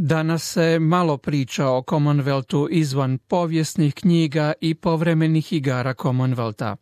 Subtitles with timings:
[0.00, 6.76] Danas se malo priča o Commonwealthu izvan povijesnih knjiga i povremenih igara Commonwealtha.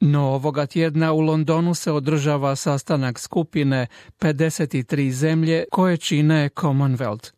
[0.00, 3.86] No ovoga tjedna u Londonu se održava sastanak skupine
[4.20, 7.30] 53 zemlje koje čine Commonwealth.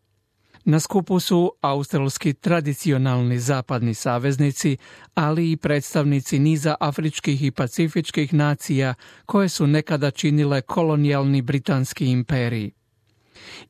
[0.65, 4.77] Na skupu su australski tradicionalni zapadni saveznici,
[5.15, 8.95] ali i predstavnici niza afričkih i pacifičkih nacija
[9.27, 12.71] koje su nekada činile kolonijalni britanski imperij.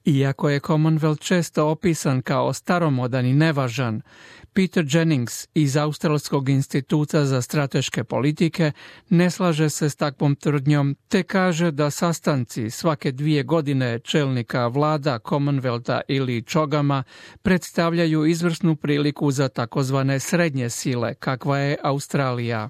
[0.05, 4.03] Iako je Commonwealth često opisan kao staromodan i nevažan,
[4.59, 8.72] Peter Jennings iz Australskog instituta za strateške politike
[9.09, 15.19] ne slaže se s takvom tvrdnjom te kaže da sastanci svake dvije godine čelnika vlada
[15.19, 17.05] Commonwealtha ili čogama
[17.43, 22.69] predstavljaju izvrsnu priliku za takozvane srednje sile kakva je Australija.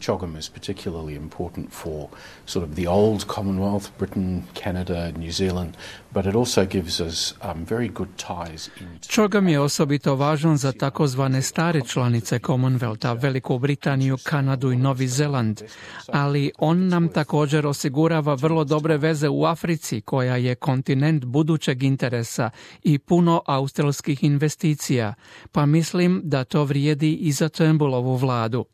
[0.00, 2.08] CHOGM is particularly important for
[2.46, 5.74] sort of the old Commonwealth, Britain, Canada, New Zealand,
[6.12, 9.08] but it also gives us um, very good ties into...
[9.08, 15.62] CHOGM je osobito važan za takozvane stare članice Commonwealtha, Veliku Britaniju, Kanadu i Novi Zeland,
[16.06, 22.50] ali on nam također osigurava vrlo dobre veze u Africi, koja je kontinent budućeg interesa
[22.82, 25.14] i puno australskih investicija,
[25.52, 28.64] pa mislim da to vrijedi i za Turnbullovu vladu.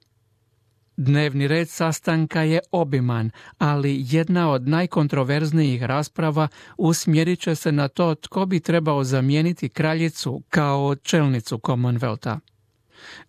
[1.02, 8.14] Dnevni red sastanka je obiman, ali jedna od najkontroverznijih rasprava usmjerit će se na to
[8.14, 12.38] tko bi trebao zamijeniti kraljicu kao čelnicu Commonwealtha.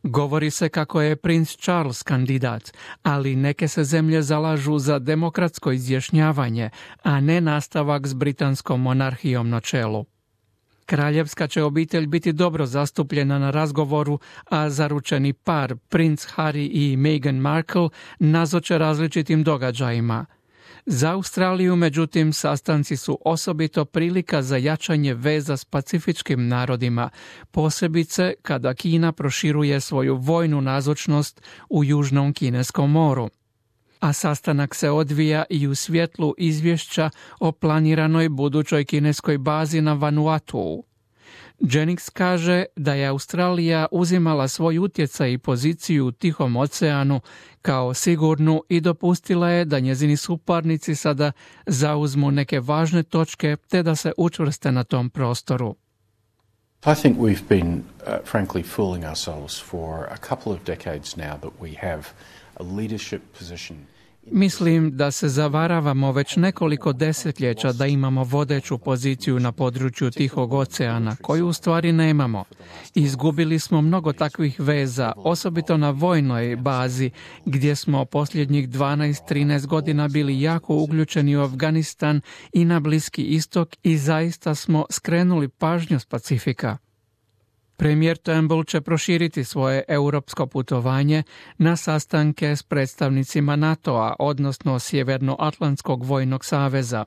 [0.04, 2.72] Govori se kako je princ Charles kandidat,
[3.04, 6.70] ali neke se zemlje zalažu za demokratsko izjašnjavanje,
[7.04, 10.06] a ne nastavak s britanskom monarhijom na čelu.
[10.86, 17.36] Kraljevska će obitelj biti dobro zastupljena na razgovoru, a zaručeni par, princ Harry i Meghan
[17.36, 17.90] Markle,
[18.20, 20.26] nazoče različitim događajima.
[20.86, 27.10] Za Australiju, međutim, sastanci su osobito prilika za jačanje veza s pacifičkim narodima,
[27.52, 33.30] posebice kada Kina proširuje svoju vojnu nazočnost u Južnom Kineskom moru
[34.04, 37.10] a sastanak se odvija i u svjetlu izvješća
[37.40, 40.84] o planiranoj budućoj kineskoj bazi na Vanuatu.
[41.60, 47.22] Jennings kaže da je Australija uzimala svoj utjecaj i poziciju u Tihom oceanu
[47.62, 51.32] kao sigurnu i dopustila je da njezini suparnici sada
[51.66, 55.76] zauzmu neke važne točke te da se učvrste na tom prostoru.
[56.86, 61.58] I think we've been uh, frankly fooling ourselves for a couple of decades now that
[61.58, 62.14] we have
[62.58, 63.88] a leadership position
[64.32, 71.16] Mislim da se zavaravamo već nekoliko desetljeća da imamo vodeću poziciju na području Tihog oceana,
[71.22, 72.44] koju u stvari nemamo.
[72.96, 77.12] Izgubili smo mnogo takvih veza, osobito na vojnoj bazi,
[77.46, 82.22] gdje smo posljednjih 12-13 godina bili jako uključeni u Afganistan
[82.54, 86.78] i na Bliski istok i zaista smo skrenuli pažnju s Pacifika.
[87.84, 91.24] Premijer Turnbull će proširiti svoje europsko putovanje
[91.58, 97.06] na sastanke s predstavnicima NATO-a, odnosno Sjevernoatlantskog vojnog saveza.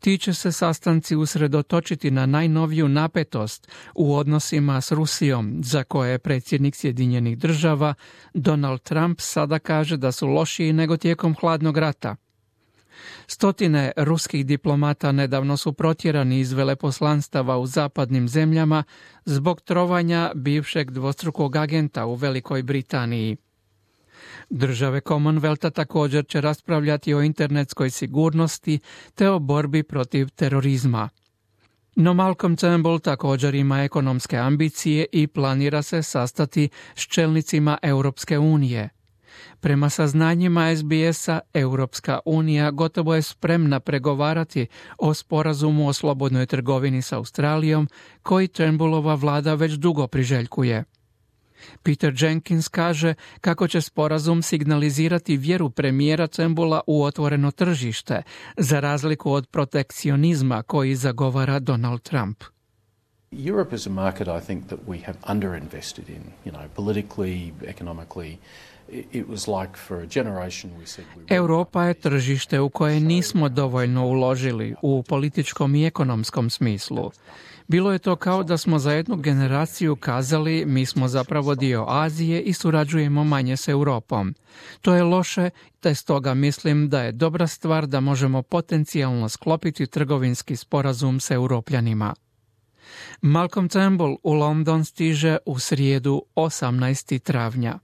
[0.00, 6.18] Ti će se sastanci usredotočiti na najnoviju napetost u odnosima s Rusijom, za koje je
[6.18, 7.94] predsjednik Sjedinjenih država
[8.34, 12.16] Donald Trump sada kaže da su lošiji nego tijekom hladnog rata.
[13.26, 18.84] Stotine ruskih diplomata nedavno su protjerani iz veleposlanstava u zapadnim zemljama
[19.24, 23.36] zbog trovanja bivšeg dvostrukog agenta u Velikoj Britaniji.
[24.50, 28.78] Države Commonwealtha također će raspravljati o internetskoj sigurnosti
[29.14, 31.08] te o borbi protiv terorizma.
[31.96, 38.88] No Malcolm Turnbull također ima ekonomske ambicije i planira se sastati s čelnicima Europske unije.
[39.60, 44.66] Prema saznanjima SBS-a, Europska unija gotovo je spremna pregovarati
[44.98, 47.88] o sporazumu o slobodnoj trgovini s Australijom,
[48.22, 50.84] koji Turnbullova vlada već dugo priželjkuje.
[51.82, 58.22] Peter Jenkins kaže kako će sporazum signalizirati vjeru premijera Turnbulla u otvoreno tržište,
[58.56, 62.44] za razliku od protekcionizma koji zagovara Donald Trump.
[63.46, 68.36] Europe is a market I think that we have underinvested in, you know, politically, economically.
[71.28, 77.10] Europa je tržište u koje nismo dovoljno uložili u političkom i ekonomskom smislu.
[77.70, 82.40] Bilo je to kao da smo za jednu generaciju kazali mi smo zapravo dio Azije
[82.40, 84.34] i surađujemo manje s Europom.
[84.80, 85.50] To je loše,
[85.80, 92.14] te stoga mislim da je dobra stvar da možemo potencijalno sklopiti trgovinski sporazum s europljanima.
[93.22, 97.18] Malcolm Turnbull u London stiže u srijedu 18.
[97.18, 97.78] travnja.